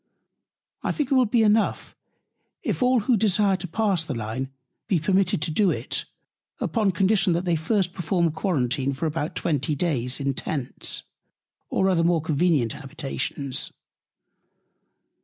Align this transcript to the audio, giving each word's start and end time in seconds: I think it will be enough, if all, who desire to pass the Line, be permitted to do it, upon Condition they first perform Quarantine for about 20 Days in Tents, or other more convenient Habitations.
I 0.81 0.91
think 0.91 1.11
it 1.11 1.13
will 1.13 1.27
be 1.27 1.43
enough, 1.43 1.95
if 2.63 2.81
all, 2.81 3.01
who 3.01 3.15
desire 3.15 3.55
to 3.57 3.67
pass 3.67 4.03
the 4.03 4.15
Line, 4.15 4.49
be 4.87 4.97
permitted 4.99 5.43
to 5.43 5.51
do 5.51 5.69
it, 5.69 6.05
upon 6.59 6.89
Condition 6.91 7.33
they 7.33 7.55
first 7.55 7.93
perform 7.93 8.31
Quarantine 8.31 8.93
for 8.93 9.05
about 9.05 9.35
20 9.35 9.75
Days 9.75 10.19
in 10.19 10.33
Tents, 10.33 11.03
or 11.69 11.87
other 11.87 12.03
more 12.03 12.19
convenient 12.19 12.73
Habitations. 12.73 13.71